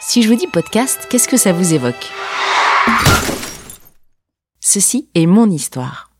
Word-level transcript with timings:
Si 0.00 0.22
je 0.22 0.28
vous 0.28 0.36
dis 0.36 0.46
podcast, 0.46 1.06
qu'est-ce 1.10 1.28
que 1.28 1.36
ça 1.36 1.52
vous 1.52 1.74
évoque? 1.74 2.10
Ceci 4.60 5.08
est 5.14 5.26
mon 5.26 5.50
histoire. 5.50 6.10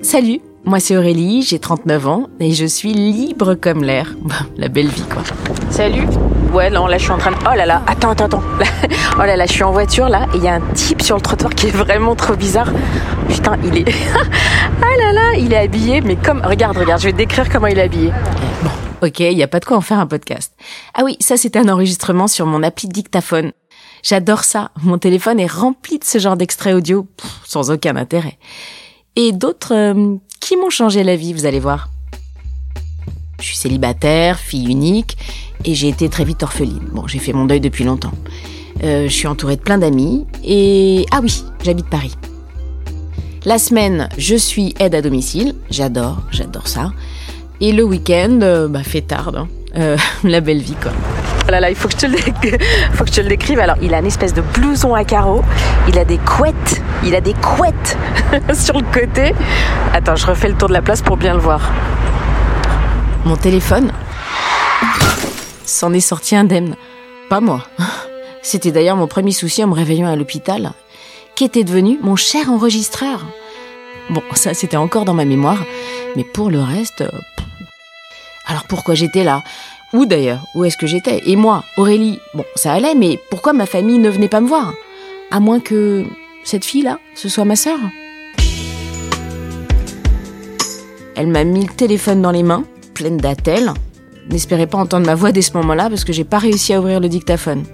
Salut, 0.00 0.40
moi 0.64 0.80
c'est 0.80 0.96
Aurélie, 0.96 1.42
j'ai 1.42 1.58
39 1.58 2.06
ans 2.06 2.26
et 2.40 2.52
je 2.52 2.66
suis 2.66 2.92
libre 2.92 3.54
comme 3.54 3.82
l'air. 3.82 4.14
La 4.56 4.68
belle 4.68 4.88
vie 4.88 5.02
quoi. 5.02 5.22
Salut 5.70 6.06
Ouais, 6.52 6.70
non, 6.70 6.86
là 6.86 6.98
je 6.98 7.02
suis 7.04 7.12
en 7.12 7.18
train 7.18 7.30
de... 7.30 7.36
Oh 7.40 7.56
là 7.56 7.64
là, 7.66 7.82
attends, 7.86 8.10
attends, 8.10 8.26
attends. 8.26 8.42
Oh 9.18 9.22
là 9.22 9.36
là, 9.36 9.46
je 9.46 9.52
suis 9.52 9.62
en 9.62 9.72
voiture 9.72 10.08
là 10.08 10.26
et 10.34 10.36
il 10.36 10.44
y 10.44 10.48
a 10.48 10.54
un 10.54 10.60
type 10.74 11.02
sur 11.02 11.16
le 11.16 11.22
trottoir 11.22 11.54
qui 11.54 11.66
est 11.66 11.70
vraiment 11.70 12.14
trop 12.14 12.34
bizarre. 12.34 12.70
Putain, 13.28 13.56
il 13.64 13.78
est... 13.78 13.84
ah 14.82 14.96
là 14.98 15.12
là, 15.12 15.34
il 15.38 15.52
est 15.52 15.58
habillé, 15.58 16.00
mais 16.00 16.16
comme... 16.16 16.42
Regarde, 16.44 16.76
regarde, 16.76 17.00
je 17.00 17.06
vais 17.06 17.12
te 17.12 17.18
décrire 17.18 17.48
comment 17.48 17.66
il 17.66 17.78
est 17.78 17.82
habillé. 17.82 18.10
Bon, 18.62 18.70
ok, 19.02 19.20
il 19.20 19.36
n'y 19.36 19.42
a 19.42 19.48
pas 19.48 19.60
de 19.60 19.64
quoi 19.64 19.76
en 19.76 19.80
faire 19.80 19.98
un 19.98 20.06
podcast. 20.06 20.54
Ah 20.94 21.02
oui, 21.04 21.16
ça 21.20 21.36
c'était 21.36 21.58
un 21.58 21.68
enregistrement 21.68 22.28
sur 22.28 22.46
mon 22.46 22.62
appli 22.62 22.88
dictaphone. 22.88 23.52
J'adore 24.02 24.44
ça. 24.44 24.70
Mon 24.82 24.98
téléphone 24.98 25.38
est 25.38 25.50
rempli 25.50 25.98
de 25.98 26.04
ce 26.04 26.18
genre 26.18 26.36
d'extraits 26.36 26.74
audio, 26.74 27.06
sans 27.44 27.70
aucun 27.70 27.96
intérêt. 27.96 28.38
Et 29.14 29.32
d'autres 29.32 29.74
euh, 29.74 30.16
qui 30.40 30.56
m'ont 30.56 30.70
changé 30.70 31.04
la 31.04 31.16
vie, 31.16 31.32
vous 31.32 31.46
allez 31.46 31.60
voir. 31.60 31.88
Je 33.40 33.46
suis 33.46 33.56
célibataire, 33.56 34.38
fille 34.38 34.66
unique, 34.66 35.16
et 35.64 35.74
j'ai 35.74 35.88
été 35.88 36.08
très 36.08 36.24
vite 36.24 36.42
orpheline. 36.42 36.88
Bon, 36.92 37.06
j'ai 37.06 37.18
fait 37.18 37.32
mon 37.32 37.44
deuil 37.44 37.60
depuis 37.60 37.84
longtemps. 37.84 38.12
Euh, 38.82 39.04
je 39.08 39.12
suis 39.12 39.26
entourée 39.26 39.56
de 39.56 39.60
plein 39.62 39.78
d'amis, 39.78 40.26
et... 40.44 41.06
Ah 41.10 41.20
oui, 41.22 41.44
j'habite 41.62 41.88
Paris. 41.88 42.14
La 43.44 43.58
semaine, 43.58 44.08
je 44.16 44.36
suis 44.36 44.74
aide 44.78 44.94
à 44.94 45.02
domicile. 45.02 45.56
J'adore, 45.68 46.22
j'adore 46.30 46.68
ça. 46.68 46.92
Et 47.64 47.70
le 47.70 47.84
week-end, 47.84 48.40
euh, 48.42 48.66
bah, 48.66 48.82
fait 48.82 49.02
tard, 49.02 49.30
hein. 49.36 49.46
euh, 49.76 49.96
la 50.24 50.40
belle 50.40 50.58
vie, 50.58 50.74
quoi. 50.74 50.90
Oh 51.46 51.50
là 51.52 51.60
là, 51.60 51.70
il 51.70 51.76
faut 51.76 51.86
que 51.86 51.94
je 51.94 51.98
te 51.98 52.06
le, 52.06 52.18
faut 52.94 53.04
que 53.04 53.10
je 53.10 53.14
te 53.14 53.20
le 53.20 53.28
décrive. 53.28 53.60
Alors, 53.60 53.76
il 53.80 53.94
a 53.94 54.00
une 54.00 54.06
espèce 54.06 54.34
de 54.34 54.40
blouson 54.40 54.94
à 54.94 55.04
carreaux. 55.04 55.42
Il 55.86 55.96
a 55.96 56.04
des 56.04 56.18
couettes. 56.18 56.82
Il 57.04 57.14
a 57.14 57.20
des 57.20 57.34
couettes 57.34 57.96
sur 58.52 58.80
le 58.80 58.92
côté. 58.92 59.32
Attends, 59.94 60.16
je 60.16 60.26
refais 60.26 60.48
le 60.48 60.56
tour 60.56 60.66
de 60.66 60.72
la 60.72 60.82
place 60.82 61.02
pour 61.02 61.16
bien 61.16 61.34
le 61.34 61.38
voir. 61.38 61.70
Mon 63.24 63.36
téléphone 63.36 63.92
s'en 65.64 65.92
est 65.92 66.00
sorti 66.00 66.34
indemne. 66.34 66.74
Pas 67.30 67.40
moi. 67.40 67.62
C'était 68.42 68.72
d'ailleurs 68.72 68.96
mon 68.96 69.06
premier 69.06 69.30
souci 69.30 69.62
en 69.62 69.68
me 69.68 69.74
réveillant 69.74 70.08
à 70.08 70.16
l'hôpital. 70.16 70.72
Qu'était 71.36 71.62
devenu 71.62 72.00
mon 72.02 72.16
cher 72.16 72.50
enregistreur 72.50 73.24
Bon, 74.10 74.22
ça 74.34 74.52
c'était 74.52 74.76
encore 74.76 75.04
dans 75.04 75.14
ma 75.14 75.24
mémoire, 75.24 75.64
mais 76.16 76.24
pour 76.24 76.50
le 76.50 76.60
reste... 76.60 77.04
Alors 78.46 78.64
pourquoi 78.64 78.94
j'étais 78.94 79.24
là? 79.24 79.42
Où 79.92 80.06
d'ailleurs? 80.06 80.44
Où 80.54 80.64
est-ce 80.64 80.76
que 80.76 80.86
j'étais? 80.86 81.22
Et 81.26 81.36
moi, 81.36 81.64
Aurélie, 81.76 82.18
bon, 82.34 82.44
ça 82.56 82.72
allait, 82.72 82.94
mais 82.94 83.18
pourquoi 83.30 83.52
ma 83.52 83.66
famille 83.66 83.98
ne 83.98 84.08
venait 84.08 84.28
pas 84.28 84.40
me 84.40 84.48
voir? 84.48 84.72
À 85.30 85.40
moins 85.40 85.60
que 85.60 86.04
cette 86.44 86.64
fille-là, 86.64 86.98
ce 87.14 87.28
soit 87.28 87.44
ma 87.44 87.56
sœur. 87.56 87.78
Elle 91.14 91.28
m'a 91.28 91.44
mis 91.44 91.66
le 91.66 91.72
téléphone 91.72 92.22
dans 92.22 92.30
les 92.30 92.42
mains, 92.42 92.64
pleine 92.94 93.18
d'attelles. 93.18 93.72
N'espérez 94.30 94.66
pas 94.66 94.78
entendre 94.78 95.06
ma 95.06 95.14
voix 95.14 95.32
dès 95.32 95.42
ce 95.42 95.52
moment-là 95.58 95.90
parce 95.90 96.04
que 96.04 96.12
j'ai 96.12 96.24
pas 96.24 96.38
réussi 96.38 96.72
à 96.72 96.80
ouvrir 96.80 97.00
le 97.00 97.08
dictaphone. 97.08 97.64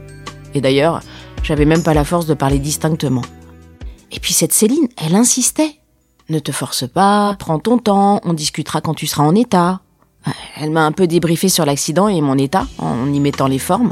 Et 0.55 0.61
d'ailleurs, 0.61 1.01
j'avais 1.43 1.65
même 1.65 1.83
pas 1.83 1.95
la 1.95 2.05
force 2.05 2.27
de 2.27 2.35
parler 2.35 2.59
distinctement. 2.59 3.23
Et 4.11 4.19
puis 4.19 4.33
cette 4.33 4.53
Céline, 4.53 4.89
elle 4.97 5.15
insistait. 5.15 5.77
Ne 6.31 6.41
te 6.41 6.53
force 6.53 6.87
pas, 6.89 7.37
prends 7.39 7.59
ton 7.59 7.79
temps, 7.79 8.21
on 8.25 8.33
discutera 8.33 8.81
quand 8.81 8.95
tu 8.95 9.07
seras 9.07 9.23
en 9.25 9.35
état. 9.35 9.81
Elle 10.61 10.71
m'a 10.71 10.85
un 10.85 10.93
peu 10.93 11.07
débriefé 11.07 11.49
sur 11.49 11.65
l'accident 11.65 12.09
et 12.09 12.21
mon 12.21 12.37
état, 12.37 12.67
en 12.79 13.13
y 13.13 13.21
mettant 13.21 13.47
les 13.47 13.59
formes. 13.59 13.91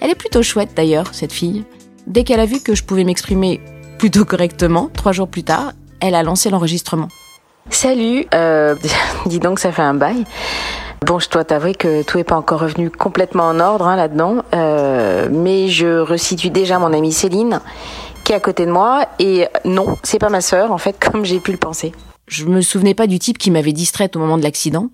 Elle 0.00 0.10
est 0.10 0.14
plutôt 0.14 0.42
chouette 0.42 0.70
d'ailleurs, 0.76 1.08
cette 1.12 1.32
fille. 1.32 1.64
Dès 2.06 2.24
qu'elle 2.24 2.40
a 2.40 2.46
vu 2.46 2.60
que 2.60 2.74
je 2.74 2.84
pouvais 2.84 3.04
m'exprimer 3.04 3.60
plutôt 3.98 4.24
correctement, 4.24 4.90
trois 4.92 5.12
jours 5.12 5.28
plus 5.28 5.44
tard, 5.44 5.72
elle 6.00 6.14
a 6.14 6.22
lancé 6.22 6.50
l'enregistrement. 6.50 7.08
Salut, 7.70 8.26
euh, 8.34 8.76
dis 9.26 9.38
donc 9.38 9.58
ça 9.58 9.72
fait 9.72 9.82
un 9.82 9.94
bail. 9.94 10.24
Bon, 11.04 11.18
je 11.18 11.28
dois 11.28 11.44
t'avouer 11.44 11.74
que 11.74 12.02
tout 12.02 12.18
n'est 12.18 12.24
pas 12.24 12.36
encore 12.36 12.60
revenu 12.60 12.90
complètement 12.90 13.44
en 13.44 13.60
ordre 13.60 13.86
hein, 13.86 13.96
là-dedans, 13.96 14.36
euh, 14.54 15.28
mais 15.30 15.68
je 15.68 15.98
resitue 16.00 16.50
déjà 16.50 16.78
mon 16.78 16.92
amie 16.92 17.12
Céline, 17.12 17.60
qui 18.24 18.32
est 18.32 18.36
à 18.36 18.40
côté 18.40 18.64
de 18.64 18.70
moi, 18.70 19.06
et 19.18 19.46
non, 19.64 19.96
c'est 20.02 20.18
pas 20.18 20.30
ma 20.30 20.40
sœur, 20.40 20.72
en 20.72 20.78
fait, 20.78 20.96
comme 21.12 21.24
j'ai 21.24 21.40
pu 21.40 21.52
le 21.52 21.58
penser. 21.58 21.92
Je 22.26 22.44
me 22.46 22.62
souvenais 22.62 22.94
pas 22.94 23.06
du 23.06 23.18
type 23.18 23.38
qui 23.38 23.50
m'avait 23.50 23.72
distraite 23.72 24.16
au 24.16 24.18
moment 24.18 24.38
de 24.38 24.42
l'accident, 24.42 24.90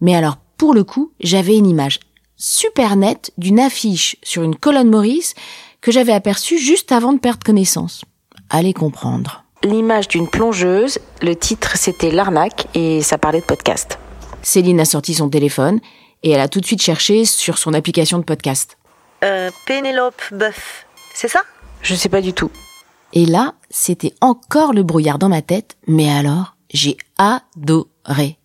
mais 0.00 0.14
alors, 0.14 0.38
pour 0.56 0.74
le 0.74 0.84
coup, 0.84 1.12
j'avais 1.20 1.56
une 1.56 1.66
image 1.66 2.00
super 2.36 2.96
nette 2.96 3.32
d'une 3.38 3.60
affiche 3.60 4.16
sur 4.22 4.42
une 4.42 4.56
colonne 4.56 4.90
Maurice 4.90 5.34
que 5.80 5.92
j'avais 5.92 6.12
aperçue 6.12 6.58
juste 6.58 6.92
avant 6.92 7.12
de 7.12 7.18
perdre 7.18 7.44
connaissance. 7.44 8.04
Allez 8.50 8.72
comprendre. 8.72 9.44
L'image 9.62 10.08
d'une 10.08 10.28
plongeuse, 10.28 10.98
le 11.22 11.34
titre 11.34 11.76
c'était 11.76 12.10
L'arnaque, 12.10 12.66
et 12.74 13.02
ça 13.02 13.18
parlait 13.18 13.40
de 13.40 13.46
podcast. 13.46 13.98
Céline 14.42 14.80
a 14.80 14.84
sorti 14.84 15.14
son 15.14 15.30
téléphone 15.30 15.80
et 16.22 16.30
elle 16.30 16.40
a 16.40 16.48
tout 16.48 16.60
de 16.60 16.66
suite 16.66 16.82
cherché 16.82 17.24
sur 17.24 17.58
son 17.58 17.72
application 17.72 18.18
de 18.18 18.24
podcast. 18.24 18.76
Euh, 19.22 19.50
Pénélope 19.66 20.22
Boeuf, 20.32 20.86
c'est 21.14 21.28
ça? 21.28 21.40
Je 21.80 21.94
sais 21.94 22.08
pas 22.10 22.20
du 22.20 22.32
tout. 22.32 22.50
Et 23.14 23.26
là, 23.26 23.54
c'était 23.70 24.12
encore 24.20 24.72
le 24.72 24.82
brouillard 24.82 25.18
dans 25.18 25.28
ma 25.28 25.40
tête, 25.40 25.76
mais 25.86 26.10
alors, 26.10 26.53
j'ai 26.74 26.98
adoré. 27.16 28.36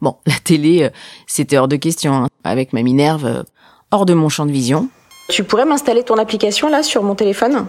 Bon, 0.00 0.16
la 0.26 0.34
télé, 0.42 0.84
euh, 0.84 0.90
c'était 1.26 1.58
hors 1.58 1.68
de 1.68 1.76
question, 1.76 2.14
hein. 2.14 2.28
avec 2.44 2.72
ma 2.72 2.82
Minerve, 2.82 3.26
euh, 3.26 3.42
hors 3.90 4.06
de 4.06 4.14
mon 4.14 4.30
champ 4.30 4.46
de 4.46 4.52
vision. 4.52 4.88
Tu 5.28 5.44
pourrais 5.44 5.66
m'installer 5.66 6.02
ton 6.02 6.16
application 6.16 6.68
là 6.68 6.82
sur 6.82 7.02
mon 7.02 7.14
téléphone? 7.14 7.66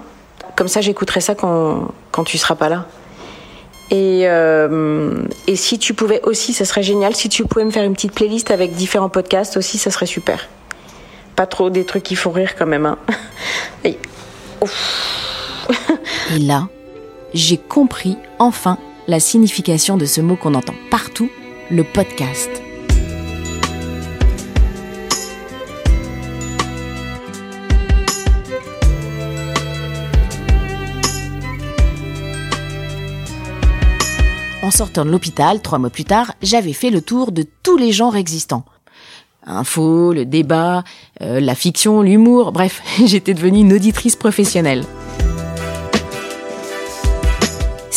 Comme 0.56 0.68
ça, 0.68 0.82
j'écouterai 0.82 1.20
ça 1.20 1.36
quand, 1.36 1.90
quand 2.12 2.24
tu 2.24 2.38
seras 2.38 2.56
pas 2.56 2.70
là. 2.70 2.88
Et, 3.92 4.22
euh, 4.26 5.26
et 5.48 5.56
si 5.56 5.78
tu 5.78 5.94
pouvais 5.94 6.22
aussi, 6.24 6.54
ça 6.54 6.66
serait 6.66 6.84
génial. 6.84 7.16
Si 7.16 7.30
tu 7.30 7.44
pouvais 7.46 7.66
me 7.66 7.72
faire 7.72 7.84
une 7.84 7.94
petite 7.94 8.14
playlist 8.14 8.50
avec 8.52 8.74
différents 8.74 9.10
podcasts 9.10 9.58
aussi, 9.58 9.78
ça 9.78 9.92
serait 9.92 10.06
super. 10.06 10.48
Pas 11.36 11.46
trop 11.46 11.70
des 11.70 11.86
trucs 11.86 12.04
qui 12.04 12.16
font 12.16 12.32
rire 12.32 12.56
quand 12.56 12.66
même. 12.66 12.86
Hein. 12.86 12.98
Et, 13.84 13.98
et 16.34 16.40
là, 16.40 16.70
j'ai 17.34 17.58
compris 17.58 18.18
enfin 18.40 18.78
la 19.08 19.20
signification 19.20 19.98
de 19.98 20.06
ce 20.06 20.22
mot 20.22 20.36
qu'on 20.36 20.54
entend 20.54 20.76
partout, 20.90 21.30
le 21.70 21.84
podcast. 21.84 22.50
En 34.64 34.72
sortant 34.72 35.04
de 35.04 35.12
l'hôpital, 35.12 35.62
trois 35.62 35.78
mois 35.78 35.90
plus 35.90 36.06
tard, 36.06 36.34
j'avais 36.42 36.72
fait 36.72 36.90
le 36.90 37.02
tour 37.02 37.34
de 37.34 37.46
tous 37.64 37.76
les 37.78 37.92
genres 37.92 38.16
existants. 38.16 38.64
Info, 39.46 40.14
le 40.14 40.26
débat, 40.26 40.86
euh, 41.22 41.42
la 41.42 41.54
fiction, 41.54 42.02
l'humour, 42.02 42.54
bref, 42.54 42.82
j'étais 43.06 43.34
devenue 43.34 43.60
une 43.60 43.74
auditrice 43.74 44.16
professionnelle. 44.16 44.84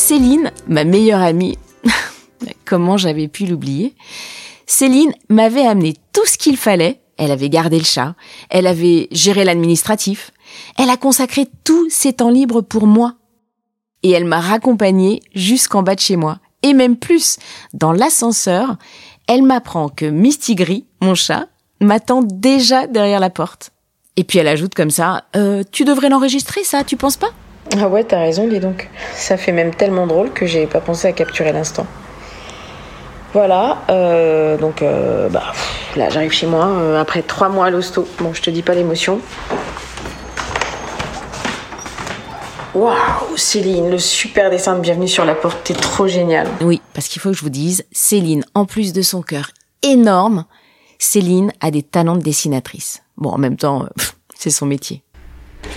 Céline, 0.06 0.52
ma 0.68 0.84
meilleure 0.84 1.20
amie, 1.20 1.58
comment 2.64 2.96
j'avais 2.96 3.26
pu 3.26 3.44
l'oublier? 3.44 3.96
Céline 4.64 5.12
m'avait 5.28 5.66
amené 5.66 5.94
tout 6.12 6.24
ce 6.26 6.38
qu'il 6.38 6.56
fallait. 6.56 7.00
Elle 7.16 7.32
avait 7.32 7.48
gardé 7.48 7.76
le 7.76 7.84
chat, 7.84 8.14
elle 8.48 8.68
avait 8.68 9.08
géré 9.10 9.42
l'administratif, 9.42 10.30
elle 10.78 10.90
a 10.90 10.96
consacré 10.96 11.48
tous 11.64 11.90
ses 11.90 12.12
temps 12.12 12.30
libres 12.30 12.60
pour 12.60 12.86
moi. 12.86 13.14
Et 14.04 14.12
elle 14.12 14.26
m'a 14.26 14.38
raccompagnée 14.38 15.22
jusqu'en 15.34 15.82
bas 15.82 15.96
de 15.96 16.00
chez 16.00 16.14
moi 16.14 16.38
et 16.62 16.72
même 16.72 16.96
plus. 16.96 17.38
Dans 17.74 17.90
l'ascenseur, 17.90 18.76
elle 19.26 19.42
m'apprend 19.42 19.88
que 19.88 20.06
Misty 20.06 20.54
Gris, 20.54 20.84
mon 21.00 21.16
chat, 21.16 21.48
m'attend 21.80 22.22
déjà 22.22 22.86
derrière 22.86 23.18
la 23.18 23.30
porte. 23.30 23.72
Et 24.14 24.22
puis 24.22 24.38
elle 24.38 24.46
ajoute 24.46 24.76
comme 24.76 24.90
ça, 24.90 25.24
euh, 25.34 25.64
tu 25.72 25.84
devrais 25.84 26.10
l'enregistrer 26.10 26.62
ça, 26.62 26.84
tu 26.84 26.96
penses 26.96 27.16
pas? 27.16 27.32
Ah 27.78 27.88
ouais, 27.88 28.04
t'as 28.04 28.20
raison, 28.20 28.46
dis 28.46 28.60
donc. 28.60 28.88
Ça 29.14 29.36
fait 29.36 29.52
même 29.52 29.74
tellement 29.74 30.06
drôle 30.06 30.32
que 30.32 30.46
j'ai 30.46 30.66
pas 30.66 30.80
pensé 30.80 31.08
à 31.08 31.12
capturer 31.12 31.52
l'instant. 31.52 31.86
Voilà, 33.32 33.82
euh, 33.90 34.56
donc 34.56 34.80
euh, 34.80 35.28
bah, 35.28 35.52
là 35.94 36.08
j'arrive 36.08 36.32
chez 36.32 36.46
moi 36.46 36.68
euh, 36.68 36.98
après 36.98 37.20
trois 37.20 37.50
mois 37.50 37.66
à 37.66 37.70
l'hosto. 37.70 38.08
Bon, 38.18 38.32
je 38.32 38.40
te 38.40 38.48
dis 38.48 38.62
pas 38.62 38.74
l'émotion. 38.74 39.20
Waouh, 42.74 43.36
Céline, 43.36 43.90
le 43.90 43.98
super 43.98 44.48
dessin 44.48 44.76
de 44.76 44.80
Bienvenue 44.80 45.08
sur 45.08 45.26
la 45.26 45.34
porte, 45.34 45.58
t'es 45.64 45.74
trop 45.74 46.08
génial. 46.08 46.48
Oui, 46.62 46.80
parce 46.94 47.08
qu'il 47.08 47.20
faut 47.20 47.30
que 47.30 47.36
je 47.36 47.42
vous 47.42 47.50
dise, 47.50 47.84
Céline, 47.92 48.44
en 48.54 48.64
plus 48.64 48.92
de 48.94 49.02
son 49.02 49.20
cœur 49.20 49.50
énorme, 49.82 50.44
Céline 50.98 51.52
a 51.60 51.70
des 51.70 51.82
talents 51.82 52.16
de 52.16 52.22
dessinatrice. 52.22 53.02
Bon, 53.18 53.30
en 53.30 53.38
même 53.38 53.56
temps, 53.56 53.86
c'est 54.38 54.50
son 54.50 54.66
métier. 54.66 55.02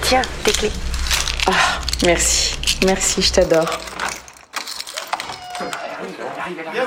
Tiens, 0.01 0.21
tes 0.43 0.51
clés. 0.51 0.71
Ah, 1.51 1.79
merci, 2.05 2.59
merci, 2.85 3.23
je 3.23 3.33
t'adore. 3.33 3.79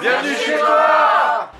Bienvenue 0.00 0.34
chez 0.44 0.52
toi 0.52 1.50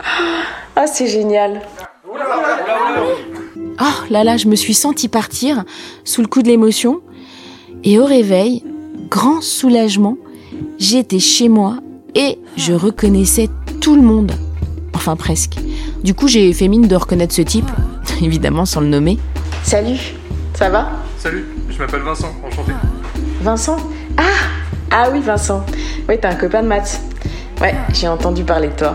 Ah, 0.77 0.87
c'est 0.87 1.09
génial. 1.09 1.63
Oh 2.07 3.85
là 4.09 4.23
là, 4.23 4.37
je 4.37 4.47
me 4.47 4.55
suis 4.55 4.75
sentie 4.75 5.09
partir 5.09 5.65
sous 6.05 6.21
le 6.21 6.29
coup 6.29 6.43
de 6.43 6.49
l'émotion. 6.49 7.01
Et 7.83 7.99
au 7.99 8.05
réveil, 8.05 8.63
grand 9.11 9.41
soulagement, 9.41 10.17
j'étais 10.79 11.19
chez 11.19 11.49
moi 11.49 11.79
et 12.15 12.39
je 12.57 12.73
reconnaissais 12.73 13.49
tout 13.81 13.97
le 13.97 14.03
monde. 14.03 14.31
Enfin 14.95 15.17
presque. 15.17 15.57
Du 16.05 16.15
coup, 16.15 16.29
j'ai 16.29 16.53
fait 16.53 16.69
mine 16.69 16.87
de 16.87 16.95
reconnaître 16.95 17.35
ce 17.35 17.43
type, 17.43 17.69
évidemment 18.23 18.65
sans 18.65 18.81
le 18.81 18.87
nommer. 18.87 19.19
Salut, 19.65 19.99
ça 20.55 20.71
va? 20.71 20.93
Salut, 21.19 21.47
je 21.69 21.79
m'appelle 21.79 22.03
Vincent, 22.03 22.33
enchanté. 22.45 22.73
Vincent? 23.43 23.77
Ah 24.17 24.23
Ah 24.91 25.09
oui, 25.13 25.21
Vincent. 25.21 25.65
Oui, 26.09 26.19
t'es 26.19 26.27
un 26.29 26.37
copain 26.37 26.63
de 26.63 26.69
maths. 26.69 27.01
Ouais, 27.61 27.75
j'ai 27.93 28.07
entendu 28.07 28.45
parler 28.45 28.69
de 28.69 28.75
toi. 28.75 28.95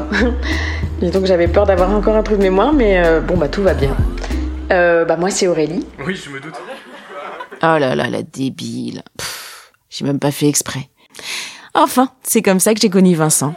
Et 1.01 1.09
donc 1.09 1.25
j'avais 1.25 1.47
peur 1.47 1.65
d'avoir 1.65 1.91
encore 1.91 2.15
un 2.15 2.23
truc 2.23 2.37
de 2.37 2.43
mémoire, 2.43 2.71
mais 2.73 3.05
euh, 3.05 3.19
bon, 3.19 3.37
bah 3.37 3.49
tout 3.49 3.61
va 3.61 3.73
bien. 3.73 3.95
Euh, 4.71 5.03
bah 5.03 5.17
moi, 5.17 5.29
c'est 5.29 5.47
Aurélie. 5.47 5.85
Oui, 6.05 6.15
je 6.15 6.29
me 6.29 6.39
doute. 6.39 6.55
Oh 7.61 7.77
là 7.77 7.93
là, 7.95 8.07
la 8.09 8.23
débile. 8.23 9.03
J'ai 9.89 10.05
même 10.05 10.19
pas 10.19 10.31
fait 10.31 10.47
exprès. 10.47 10.89
Enfin, 11.73 12.09
c'est 12.23 12.41
comme 12.41 12.59
ça 12.61 12.73
que 12.73 12.79
j'ai 12.79 12.89
connu 12.89 13.15
Vincent. 13.15 13.53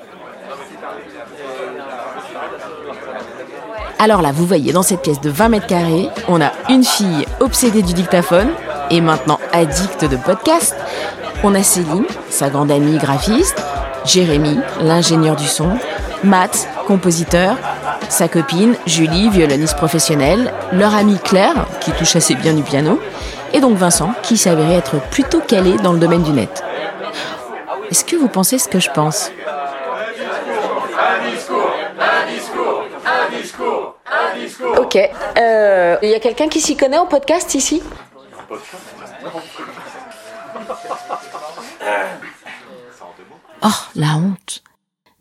Alors 3.98 4.22
là, 4.22 4.32
vous 4.32 4.46
voyez, 4.46 4.72
dans 4.72 4.82
cette 4.82 5.02
pièce 5.02 5.20
de 5.20 5.31
20 5.31 5.48
mètres 5.50 5.66
carrés, 5.66 6.08
on 6.28 6.40
a 6.40 6.52
une 6.69 6.84
fille 6.84 7.26
obsédée 7.40 7.82
du 7.82 7.93
dictaphone 7.93 8.48
et 8.90 9.00
maintenant 9.00 9.38
addicte 9.52 10.04
de 10.04 10.16
podcast. 10.16 10.75
On 11.42 11.54
a 11.54 11.62
Céline, 11.62 12.04
sa 12.28 12.50
grande 12.50 12.70
amie 12.70 12.98
graphiste, 12.98 13.62
Jérémy, 14.04 14.58
l'ingénieur 14.81 15.37
du 15.37 15.46
son, 15.46 15.70
Matt, 16.22 16.69
compositeur, 16.87 17.56
sa 18.08 18.28
copine 18.28 18.75
Julie, 18.87 19.31
violoniste 19.31 19.76
professionnelle, 19.76 20.52
leur 20.72 20.94
amie 20.94 21.19
Claire, 21.19 21.66
qui 21.81 21.92
touche 21.92 22.16
assez 22.16 22.34
bien 22.34 22.52
du 22.54 22.62
piano, 22.62 23.00
et 23.52 23.60
donc 23.60 23.76
Vincent, 23.76 24.12
qui 24.22 24.37
s'avérait 24.37 24.76
être 24.76 25.00
plutôt 25.10 25.40
calé 25.40 25.76
dans 25.78 25.93
le 25.93 25.98
domaine 25.98 26.22
du 26.22 26.32
net. 26.32 26.62
Est-ce 27.90 28.04
que 28.04 28.16
vous 28.16 28.28
pensez 28.28 28.58
ce 28.58 28.69
que 28.69 28.78
je 28.78 28.90
pense? 28.90 29.32
Ok. 34.78 34.98
Euh, 35.38 35.96
Il 36.02 36.10
y 36.10 36.14
a 36.14 36.20
quelqu'un 36.20 36.48
qui 36.48 36.60
s'y 36.60 36.76
connaît 36.76 36.98
en 36.98 37.06
podcast 37.06 37.54
ici? 37.54 37.82
Oh, 43.62 43.69
la 43.94 44.17
honte. 44.17 44.62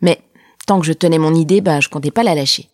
Mais 0.02 0.22
tant 0.66 0.80
que 0.80 0.86
je 0.86 0.94
tenais 0.94 1.18
mon 1.18 1.36
idée, 1.36 1.60
bah, 1.60 1.82
je 1.82 1.90
comptais 1.90 2.10
pas 2.10 2.24
la 2.24 2.36
lâcher. 2.36 2.70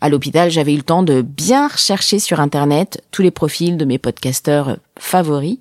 À 0.00 0.08
l'hôpital, 0.08 0.50
j'avais 0.50 0.72
eu 0.72 0.78
le 0.78 0.82
temps 0.82 1.02
de 1.02 1.20
bien 1.20 1.68
rechercher 1.68 2.18
sur 2.18 2.40
Internet 2.40 3.04
tous 3.10 3.20
les 3.20 3.30
profils 3.30 3.76
de 3.76 3.84
mes 3.84 3.98
podcasteurs 3.98 4.78
favoris, 4.98 5.58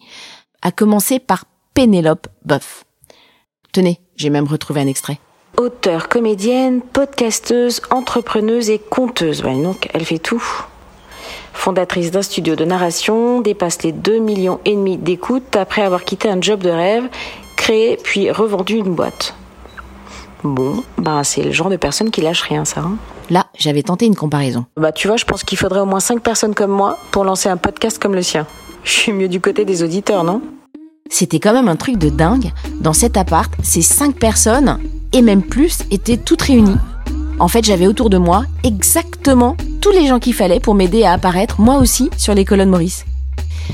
à 0.61 0.71
commencer 0.71 1.19
par 1.19 1.45
Pénélope 1.73 2.27
Boff. 2.45 2.85
Tenez, 3.73 3.99
j'ai 4.15 4.29
même 4.29 4.47
retrouvé 4.47 4.81
un 4.81 4.87
extrait. 4.87 5.19
Auteure, 5.57 6.07
comédienne, 6.07 6.81
podcasteuse, 6.81 7.81
entrepreneuse 7.89 8.69
et 8.69 8.79
conteuse. 8.79 9.43
Ouais, 9.43 9.61
donc, 9.61 9.89
elle 9.93 10.05
fait 10.05 10.19
tout. 10.19 10.43
Fondatrice 11.55 12.11
d'un 12.11 12.21
studio 12.21 12.55
de 12.55 12.63
narration, 12.65 13.41
dépasse 13.41 13.81
les 13.81 13.91
2 13.91 14.19
millions 14.19 14.59
et 14.65 14.75
demi 14.75 14.97
d'écoutes 14.97 15.55
après 15.55 15.81
avoir 15.81 16.03
quitté 16.03 16.29
un 16.29 16.39
job 16.39 16.59
de 16.61 16.69
rêve, 16.69 17.05
créé 17.55 17.97
puis 18.03 18.29
revendu 18.29 18.75
une 18.75 18.93
boîte. 18.93 19.33
Bon, 20.43 20.83
bah 20.99 21.23
c'est 21.23 21.41
le 21.41 21.51
genre 21.51 21.69
de 21.69 21.77
personne 21.77 22.11
qui 22.11 22.21
lâche 22.21 22.41
rien, 22.43 22.65
ça. 22.65 22.81
hein. 22.81 22.97
Là, 23.31 23.47
j'avais 23.57 23.81
tenté 23.81 24.05
une 24.05 24.15
comparaison. 24.15 24.65
Bah 24.77 24.91
tu 24.91 25.07
vois, 25.07 25.17
je 25.17 25.25
pense 25.25 25.43
qu'il 25.43 25.57
faudrait 25.57 25.79
au 25.79 25.85
moins 25.85 25.99
5 26.01 26.21
personnes 26.21 26.53
comme 26.53 26.69
moi 26.71 26.99
pour 27.09 27.23
lancer 27.23 27.49
un 27.49 27.57
podcast 27.57 27.97
comme 27.99 28.13
le 28.13 28.21
sien. 28.21 28.45
Je 28.83 28.91
suis 28.91 29.11
mieux 29.13 29.27
du 29.29 29.41
côté 29.41 29.65
des 29.65 29.81
auditeurs, 29.81 30.23
non? 30.23 30.41
C'était 31.09 31.39
quand 31.39 31.53
même 31.53 31.67
un 31.69 31.75
truc 31.77 31.97
de 31.97 32.09
dingue. 32.09 32.51
Dans 32.81 32.93
cet 32.93 33.17
appart, 33.17 33.51
ces 33.63 33.81
cinq 33.81 34.15
personnes, 34.19 34.77
et 35.13 35.23
même 35.23 35.41
plus, 35.41 35.79
étaient 35.89 36.17
toutes 36.17 36.43
réunies. 36.43 36.77
En 37.37 37.49
fait, 37.49 37.65
j'avais 37.65 37.85
autour 37.85 38.09
de 38.09 38.17
moi 38.17 38.45
exactement 38.63 39.57
tous 39.81 39.91
les 39.91 40.07
gens 40.07 40.19
qu'il 40.19 40.33
fallait 40.33 40.61
pour 40.61 40.73
m'aider 40.73 41.03
à 41.03 41.11
apparaître, 41.11 41.59
moi 41.59 41.77
aussi, 41.77 42.09
sur 42.17 42.33
les 42.33 42.45
colonnes 42.45 42.69
Maurice. 42.69 43.05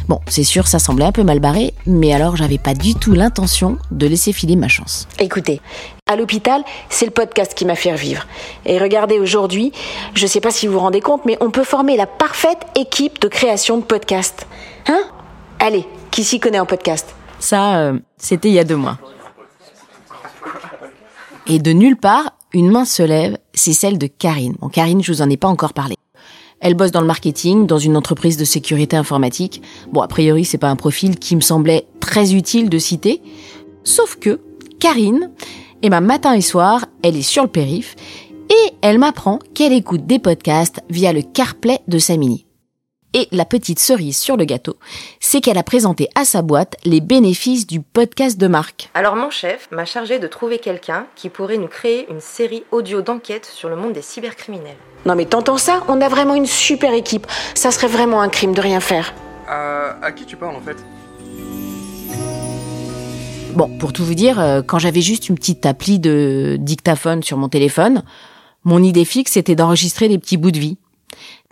Bon, 0.08 0.20
c'est 0.28 0.44
sûr, 0.44 0.68
ça 0.68 0.80
semblait 0.80 1.06
un 1.06 1.12
peu 1.12 1.24
mal 1.24 1.40
barré, 1.40 1.74
mais 1.86 2.12
alors 2.12 2.36
j'avais 2.36 2.58
pas 2.58 2.74
du 2.74 2.96
tout 2.96 3.14
l'intention 3.14 3.78
de 3.92 4.08
laisser 4.08 4.34
filer 4.34 4.56
ma 4.56 4.68
chance. 4.68 5.08
Écoutez, 5.20 5.62
à 6.08 6.16
l'hôpital, 6.16 6.64
c'est 6.90 7.06
le 7.06 7.12
podcast 7.12 7.54
qui 7.54 7.66
m'a 7.66 7.76
fait 7.76 7.92
revivre. 7.92 8.26
Et 8.66 8.80
regardez 8.80 9.20
aujourd'hui, 9.20 9.72
je 10.16 10.26
sais 10.26 10.42
pas 10.42 10.52
si 10.52 10.66
vous 10.66 10.74
vous 10.74 10.80
rendez 10.80 11.02
compte, 11.02 11.26
mais 11.26 11.38
on 11.40 11.52
peut 11.52 11.64
former 11.64 11.98
la 11.98 12.08
parfaite 12.08 12.66
équipe 12.76 13.22
de 13.22 13.28
création 13.28 13.78
de 13.78 13.84
podcast. 13.84 14.48
Hein? 14.88 15.04
Allez, 15.60 15.86
qui 16.10 16.24
s'y 16.24 16.40
connaît 16.40 16.60
en 16.60 16.66
podcast? 16.66 17.14
Ça, 17.40 17.78
euh, 17.78 18.00
c'était 18.18 18.50
il 18.50 18.56
y 18.56 18.60
a 18.60 18.64
deux 18.64 18.76
mois. 18.76 18.98
Et 21.48 21.60
de 21.60 21.74
nulle 21.74 21.98
part, 21.98 22.34
une 22.54 22.70
main 22.70 22.86
se 22.86 23.04
lève, 23.04 23.38
c'est 23.54 23.74
celle 23.74 23.98
de 23.98 24.08
Karine. 24.08 24.56
Bon, 24.60 24.70
Karine, 24.70 25.04
je 25.04 25.12
vous 25.12 25.22
en 25.22 25.30
ai 25.30 25.38
pas 25.38 25.48
encore 25.48 25.74
parlé. 25.74 25.96
Elle 26.60 26.76
bosse 26.76 26.92
dans 26.92 27.02
le 27.02 27.08
marketing, 27.08 27.66
dans 27.66 27.80
une 27.80 27.98
entreprise 27.98 28.38
de 28.38 28.46
sécurité 28.46 28.96
informatique. 28.96 29.62
Bon, 29.92 30.02
a 30.02 30.08
priori, 30.08 30.46
c'est 30.46 30.60
pas 30.60 30.70
un 30.70 30.76
profil 30.76 31.18
qui 31.18 31.36
me 31.36 31.42
semblait 31.42 31.88
très 32.00 32.36
utile 32.36 32.70
de 32.70 32.78
citer. 32.78 33.22
Sauf 33.84 34.18
que, 34.18 34.40
Karine, 34.80 35.32
eh 35.82 35.90
ben, 35.90 36.02
matin 36.02 36.34
et 36.34 36.42
soir, 36.42 36.86
elle 37.02 37.18
est 37.18 37.24
sur 37.24 37.44
le 37.44 37.50
périph, 37.50 37.96
et 38.50 38.74
elle 38.82 39.00
m'apprend 39.00 39.40
qu'elle 39.56 39.74
écoute 39.74 40.06
des 40.06 40.20
podcasts 40.20 40.82
via 40.90 41.14
le 41.14 41.22
CarPlay 41.22 41.80
de 41.88 41.98
sa 41.98 42.18
mini. 42.18 42.46
Et 43.14 43.28
la 43.34 43.44
petite 43.44 43.80
cerise 43.80 44.18
sur 44.18 44.38
le 44.38 44.46
gâteau, 44.46 44.78
c'est 45.20 45.42
qu'elle 45.42 45.58
a 45.58 45.64
présenté 45.64 46.08
à 46.16 46.24
sa 46.24 46.42
boîte 46.42 46.78
les 46.86 47.02
bénéfices 47.02 47.68
du 47.68 47.82
podcast 47.82 48.40
de 48.40 48.48
marque. 48.48 48.90
Alors 48.94 49.18
mon 49.18 49.30
chef 49.30 49.68
m'a 49.70 49.84
chargé 49.84 50.18
de 50.18 50.28
trouver 50.28 50.60
quelqu'un 50.60 51.08
qui 51.18 51.28
pourrait 51.28 51.58
nous 51.58 51.68
créer 51.68 52.10
une 52.10 52.22
série 52.22 52.64
audio 52.72 53.02
d'enquête 53.02 53.46
sur 53.46 53.68
le 53.68 53.76
monde 53.76 53.92
des 53.92 54.02
cybercriminels. 54.02 54.78
Non 55.06 55.16
mais 55.16 55.26
t'entends 55.26 55.58
ça? 55.58 55.84
On 55.90 56.00
a 56.00 56.08
vraiment 56.08 56.36
une 56.36 56.46
super 56.46 56.94
équipe. 56.94 57.28
Ça 57.54 57.72
serait 57.72 57.88
vraiment 57.88 58.22
un 58.22 58.30
crime 58.30 58.54
de 58.54 58.62
rien 58.62 58.80
faire. 58.80 59.14
Euh, 59.50 59.92
à 60.02 60.14
qui 60.14 60.26
tu 60.26 60.38
parles 60.38 60.56
en 60.56 60.62
fait? 60.62 60.78
Bon, 63.56 63.68
pour 63.78 63.92
tout 63.92 64.06
vous 64.06 64.16
dire, 64.16 64.40
euh, 64.40 64.62
quand 64.62 64.80
j'avais 64.80 65.02
juste 65.02 65.28
une 65.28 65.36
petite 65.36 65.66
appli 65.66 66.00
de 66.00 66.56
dictaphone 66.62 67.22
sur 67.22 67.36
mon 67.36 67.50
téléphone, 67.50 68.04
mon 68.64 68.82
idée 68.82 69.04
fixe 69.04 69.36
était 69.36 69.56
d'enregistrer 69.56 70.08
des 70.08 70.18
petits 70.18 70.38
bouts 70.38 70.52
de 70.52 70.60
vie. 70.60 70.78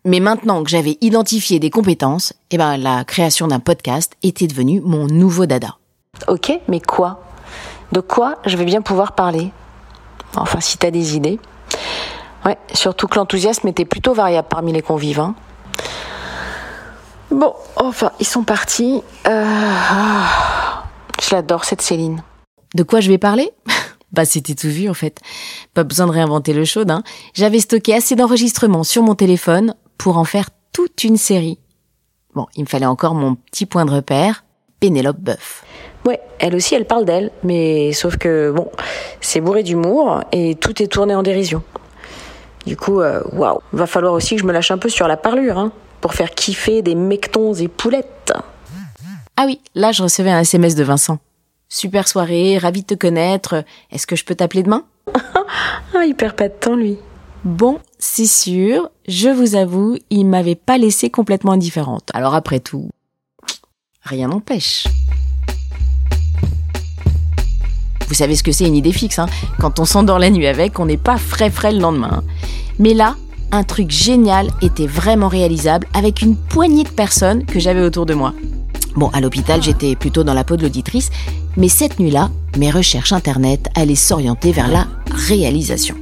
Mais 0.05 0.19
maintenant 0.19 0.63
que 0.63 0.69
j'avais 0.69 0.97
identifié 1.01 1.59
des 1.59 1.69
compétences, 1.69 2.33
eh 2.51 2.57
ben, 2.57 2.77
la 2.77 3.03
création 3.03 3.47
d'un 3.47 3.59
podcast 3.59 4.13
était 4.23 4.47
devenue 4.47 4.81
mon 4.81 5.07
nouveau 5.07 5.45
dada. 5.45 5.77
Ok, 6.27 6.51
mais 6.67 6.79
quoi? 6.79 7.21
De 7.91 7.99
quoi 7.99 8.37
je 8.45 8.55
vais 8.57 8.65
bien 8.65 8.81
pouvoir 8.81 9.13
parler? 9.13 9.51
Enfin, 10.35 10.59
si 10.61 10.77
t'as 10.77 10.91
des 10.91 11.15
idées. 11.15 11.39
Ouais, 12.45 12.57
surtout 12.73 13.07
que 13.07 13.15
l'enthousiasme 13.15 13.67
était 13.67 13.85
plutôt 13.85 14.13
variable 14.13 14.47
parmi 14.49 14.71
les 14.71 14.81
convives. 14.81 15.19
hein. 15.19 15.35
Bon, 17.31 17.53
enfin, 17.75 18.11
ils 18.19 18.25
sont 18.25 18.43
partis. 18.43 19.01
Euh, 19.27 19.43
ah, 19.45 20.83
je 21.21 21.35
l'adore, 21.35 21.65
cette 21.65 21.81
Céline. 21.81 22.23
De 22.75 22.83
quoi 22.83 22.99
je 23.01 23.09
vais 23.09 23.17
parler? 23.17 23.51
Bah 24.11 24.25
c'était 24.25 24.55
tout 24.55 24.69
vu 24.69 24.89
en 24.89 24.95
fait. 24.95 25.19
Pas 25.75 25.83
besoin 25.83 26.07
de 26.07 26.11
réinventer 26.11 26.51
le 26.53 26.65
chaud. 26.65 26.83
Hein. 26.89 27.03
J'avais 27.35 27.59
stocké 27.59 27.93
assez 27.93 28.15
d'enregistrements 28.15 28.83
sur 28.83 29.03
mon 29.03 29.13
téléphone 29.13 29.75
pour 29.99 30.17
en 30.17 30.23
faire 30.23 30.49
toute 30.73 31.03
une 31.03 31.17
série. 31.17 31.59
Bon, 32.33 32.47
il 32.55 32.63
me 32.63 32.67
fallait 32.67 32.87
encore 32.87 33.13
mon 33.13 33.35
petit 33.35 33.67
point 33.67 33.85
de 33.85 33.91
repère, 33.91 34.45
Pénélope 34.79 35.19
Boeuf. 35.19 35.63
Ouais, 36.05 36.21
elle 36.39 36.55
aussi, 36.55 36.73
elle 36.73 36.85
parle 36.85 37.05
d'elle, 37.05 37.31
mais 37.43 37.91
sauf 37.91 38.17
que, 38.17 38.51
bon, 38.51 38.71
c'est 39.19 39.41
bourré 39.41 39.61
d'humour 39.61 40.23
et 40.31 40.55
tout 40.55 40.81
est 40.81 40.87
tourné 40.87 41.13
en 41.13 41.21
dérision. 41.21 41.61
Du 42.65 42.77
coup, 42.77 43.01
euh, 43.01 43.21
waouh, 43.33 43.59
va 43.73 43.85
falloir 43.87 44.13
aussi 44.13 44.35
que 44.35 44.41
je 44.41 44.47
me 44.47 44.53
lâche 44.53 44.71
un 44.71 44.77
peu 44.77 44.89
sur 44.89 45.07
la 45.07 45.17
parlure, 45.17 45.57
hein, 45.57 45.71
pour 46.01 46.13
faire 46.13 46.31
kiffer 46.31 46.81
des 46.81 46.95
mectons 46.95 47.53
et 47.53 47.67
poulettes. 47.67 48.31
Ah 49.35 49.43
oui, 49.45 49.59
là 49.75 49.91
je 49.91 50.03
recevais 50.03 50.31
un 50.31 50.39
SMS 50.39 50.75
de 50.75 50.83
Vincent. 50.83 51.19
Super 51.67 52.07
soirée, 52.07 52.57
ravi 52.57 52.81
de 52.81 52.87
te 52.87 52.93
connaître. 52.93 53.63
Est-ce 53.91 54.07
que 54.07 54.15
je 54.15 54.23
peux 54.23 54.35
t'appeler 54.35 54.63
demain? 54.63 54.85
Ah, 55.95 56.05
il 56.05 56.15
perd 56.15 56.35
pas 56.35 56.47
de 56.47 56.53
temps, 56.53 56.75
lui. 56.75 56.97
Bon, 57.43 57.79
c'est 57.99 58.25
sûr, 58.25 58.89
je 59.09 59.27
vous 59.27 59.55
avoue, 59.55 59.97
il 60.09 60.23
m'avait 60.25 60.55
pas 60.55 60.77
laissé 60.77 61.09
complètement 61.09 61.51
indifférente. 61.51 62.09
Alors 62.13 62.33
après 62.33 62.61
tout, 62.61 62.89
rien 64.03 64.29
n'empêche. 64.29 64.87
Vous 68.07 68.15
savez 68.15 68.35
ce 68.35 68.41
que 68.41 68.51
c'est 68.53 68.65
une 68.65 68.75
idée 68.75 68.93
fixe, 68.93 69.19
hein 69.19 69.27
Quand 69.59 69.79
on 69.79 69.85
s'endort 69.85 70.17
la 70.17 70.29
nuit 70.29 70.47
avec, 70.47 70.79
on 70.79 70.85
n'est 70.85 70.97
pas 70.97 71.17
frais 71.17 71.51
frais 71.51 71.73
le 71.73 71.79
lendemain. 71.79 72.09
hein. 72.11 72.23
Mais 72.79 72.93
là, 72.93 73.17
un 73.51 73.63
truc 73.63 73.91
génial 73.91 74.49
était 74.61 74.87
vraiment 74.87 75.27
réalisable 75.27 75.87
avec 75.93 76.21
une 76.21 76.35
poignée 76.37 76.85
de 76.85 76.89
personnes 76.89 77.45
que 77.45 77.59
j'avais 77.59 77.81
autour 77.81 78.05
de 78.05 78.13
moi. 78.13 78.33
Bon, 78.95 79.09
à 79.09 79.19
l'hôpital, 79.21 79.61
j'étais 79.61 79.95
plutôt 79.95 80.23
dans 80.23 80.33
la 80.33 80.43
peau 80.43 80.55
de 80.55 80.63
l'auditrice, 80.63 81.09
mais 81.57 81.67
cette 81.67 81.99
nuit-là, 81.99 82.31
mes 82.57 82.71
recherches 82.71 83.11
internet 83.11 83.69
allaient 83.75 83.95
s'orienter 83.95 84.51
vers 84.51 84.69
la 84.69 84.87
réalisation. 85.11 85.95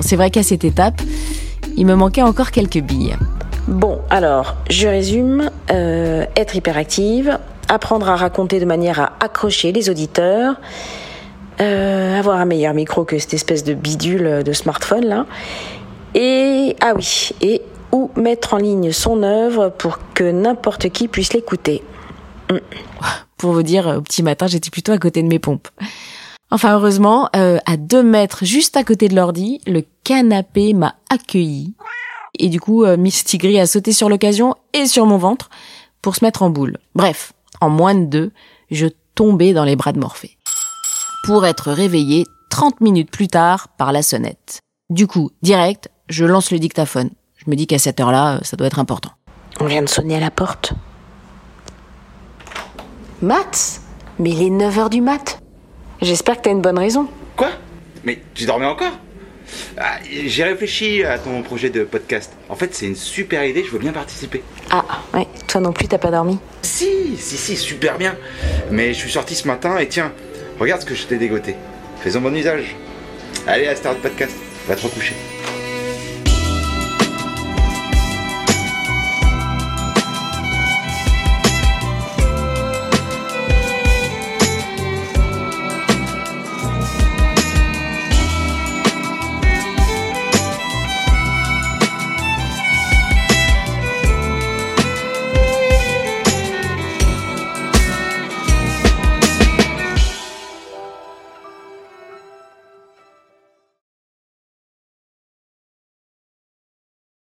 Bon, 0.00 0.06
c'est 0.08 0.16
vrai 0.16 0.30
qu'à 0.30 0.42
cette 0.42 0.64
étape, 0.64 1.02
il 1.76 1.84
me 1.84 1.94
manquait 1.94 2.22
encore 2.22 2.52
quelques 2.52 2.78
billes. 2.80 3.16
Bon, 3.68 4.00
alors, 4.08 4.56
je 4.70 4.88
résume. 4.88 5.50
Euh, 5.70 6.24
être 6.36 6.56
hyperactive, 6.56 7.38
apprendre 7.68 8.08
à 8.08 8.16
raconter 8.16 8.60
de 8.60 8.64
manière 8.64 8.98
à 8.98 9.12
accrocher 9.20 9.72
les 9.72 9.90
auditeurs, 9.90 10.54
euh, 11.60 12.18
avoir 12.18 12.40
un 12.40 12.46
meilleur 12.46 12.72
micro 12.72 13.04
que 13.04 13.18
cette 13.18 13.34
espèce 13.34 13.62
de 13.62 13.74
bidule 13.74 14.42
de 14.42 14.52
smartphone 14.54 15.04
là. 15.04 15.26
Et, 16.14 16.76
ah 16.80 16.94
oui, 16.96 17.32
et 17.42 17.60
ou 17.92 18.10
mettre 18.16 18.54
en 18.54 18.56
ligne 18.56 18.92
son 18.92 19.22
œuvre 19.22 19.68
pour 19.68 19.98
que 20.14 20.24
n'importe 20.24 20.88
qui 20.88 21.08
puisse 21.08 21.34
l'écouter. 21.34 21.82
Mm. 22.50 22.56
Pour 23.36 23.52
vous 23.52 23.62
dire, 23.62 23.96
au 23.98 24.00
petit 24.00 24.22
matin, 24.22 24.46
j'étais 24.46 24.70
plutôt 24.70 24.92
à 24.92 24.98
côté 24.98 25.22
de 25.22 25.28
mes 25.28 25.38
pompes. 25.38 25.68
Enfin, 26.50 26.74
heureusement, 26.74 27.28
euh, 27.36 27.58
à 27.66 27.76
deux 27.76 28.02
mètres, 28.02 28.44
juste 28.44 28.76
à 28.76 28.84
côté 28.84 29.08
de 29.08 29.14
l'ordi, 29.14 29.60
le 29.66 29.84
canapé 30.04 30.74
m'a 30.74 30.96
accueilli. 31.08 31.74
Et 32.38 32.48
du 32.48 32.60
coup, 32.60 32.84
euh, 32.84 32.96
Miss 32.96 33.24
Tigri 33.24 33.60
a 33.60 33.66
sauté 33.66 33.92
sur 33.92 34.08
l'occasion 34.08 34.54
et 34.72 34.86
sur 34.86 35.06
mon 35.06 35.16
ventre 35.16 35.50
pour 36.02 36.16
se 36.16 36.24
mettre 36.24 36.42
en 36.42 36.50
boule. 36.50 36.78
Bref, 36.94 37.32
en 37.60 37.70
moins 37.70 37.94
de 37.94 38.04
deux, 38.04 38.32
je 38.70 38.86
tombais 39.14 39.52
dans 39.52 39.64
les 39.64 39.76
bras 39.76 39.92
de 39.92 40.00
Morphée. 40.00 40.38
Pour 41.24 41.46
être 41.46 41.70
réveillé 41.70 42.26
30 42.50 42.80
minutes 42.80 43.10
plus 43.10 43.28
tard 43.28 43.68
par 43.76 43.92
la 43.92 44.02
sonnette. 44.02 44.60
Du 44.88 45.06
coup, 45.06 45.30
direct, 45.42 45.88
je 46.08 46.24
lance 46.24 46.50
le 46.50 46.58
dictaphone. 46.58 47.10
Je 47.36 47.48
me 47.48 47.54
dis 47.54 47.66
qu'à 47.66 47.78
cette 47.78 48.00
heure-là, 48.00 48.36
euh, 48.36 48.38
ça 48.42 48.56
doit 48.56 48.66
être 48.66 48.78
important. 48.78 49.10
On 49.60 49.66
vient 49.66 49.82
de 49.82 49.88
sonner 49.88 50.16
à 50.16 50.20
la 50.20 50.30
porte. 50.30 50.72
Matt 53.22 53.80
Mais 54.18 54.30
il 54.30 54.42
est 54.42 54.50
9h 54.50 54.88
du 54.88 55.00
mat. 55.00 55.39
J'espère 56.02 56.36
que 56.38 56.42
t'as 56.42 56.50
une 56.50 56.60
bonne 56.62 56.78
raison. 56.78 57.08
Quoi? 57.36 57.50
Mais 58.04 58.20
tu 58.34 58.44
dormais 58.46 58.66
encore? 58.66 58.92
Ah, 59.76 59.98
J'ai 60.26 60.44
réfléchi 60.44 61.04
à 61.04 61.18
ton 61.18 61.42
projet 61.42 61.70
de 61.70 61.84
podcast. 61.84 62.32
En 62.48 62.54
fait, 62.56 62.74
c'est 62.74 62.86
une 62.86 62.96
super 62.96 63.44
idée, 63.44 63.64
je 63.64 63.70
veux 63.70 63.78
bien 63.78 63.92
participer. 63.92 64.42
Ah, 64.70 64.84
ouais, 65.12 65.26
toi 65.48 65.60
non 65.60 65.72
plus, 65.72 65.88
t'as 65.88 65.98
pas 65.98 66.10
dormi 66.10 66.38
Si, 66.62 67.16
si, 67.18 67.36
si, 67.36 67.56
super 67.56 67.98
bien. 67.98 68.16
Mais 68.70 68.94
je 68.94 68.98
suis 68.98 69.10
sorti 69.10 69.34
ce 69.34 69.46
matin 69.48 69.76
et 69.78 69.88
tiens, 69.88 70.12
regarde 70.58 70.80
ce 70.82 70.86
que 70.86 70.94
je 70.94 71.04
t'ai 71.04 71.16
dégoté. 71.16 71.56
Faisons 72.00 72.20
bon 72.20 72.34
usage. 72.34 72.76
Allez, 73.46 73.66
à 73.66 73.74
Star 73.76 73.94
Podcast, 73.96 74.34
va 74.68 74.76
te 74.76 74.82
recoucher. 74.82 75.14